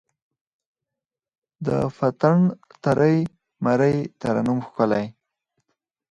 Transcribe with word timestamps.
د 1.65 1.67
پتڼ 1.97 2.37
ترۍ، 2.83 3.17
مرۍ 3.63 3.97
ترنم 4.21 4.59
ښکلی 4.67 5.05